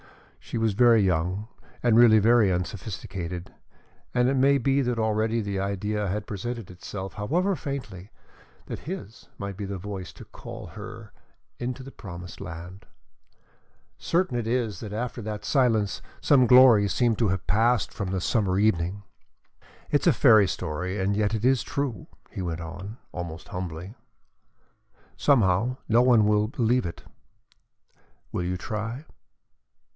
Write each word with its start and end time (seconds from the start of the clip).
She 0.39 0.57
was 0.57 0.73
very 0.73 1.01
young 1.03 1.47
and 1.83 1.95
really 1.95 2.17
very 2.17 2.51
unsophisticated, 2.51 3.53
and 4.13 4.27
it 4.27 4.33
may 4.33 4.57
be 4.57 4.81
that 4.81 4.97
already 4.97 5.39
the 5.39 5.59
idea 5.59 6.07
had 6.07 6.25
presented 6.25 6.69
itself, 6.71 7.13
however 7.13 7.55
faintly, 7.55 8.09
that 8.65 8.79
his 8.79 9.29
might 9.37 9.55
be 9.55 9.63
the 9.63 9.77
voice 9.77 10.11
to 10.13 10.25
call 10.25 10.65
her 10.69 11.13
into 11.59 11.83
the 11.83 11.91
promised 11.91 12.41
land. 12.41 12.85
Certain 13.99 14.35
it 14.35 14.47
is 14.47 14.79
that 14.79 14.91
after 14.91 15.21
that 15.21 15.45
silence 15.45 16.01
some 16.19 16.47
glory 16.47 16.87
seemed 16.89 17.19
to 17.19 17.27
have 17.27 17.45
passed 17.47 17.93
from 17.93 18.09
the 18.09 18.19
summer 18.19 18.57
evening. 18.59 19.03
"It 19.91 20.01
is 20.01 20.07
a 20.07 20.13
fairy 20.13 20.47
story 20.47 20.99
and 20.99 21.15
yet 21.15 21.35
it 21.35 21.45
is 21.45 21.61
true," 21.61 22.07
he 22.31 22.41
went 22.41 22.59
on, 22.59 22.97
almost 23.13 23.49
humbly. 23.49 23.93
"Somehow, 25.15 25.77
no 25.87 26.01
one 26.01 26.25
will 26.25 26.47
believe 26.47 26.87
it. 26.87 27.03
Will 28.31 28.43
you 28.43 28.57
try?" 28.57 29.05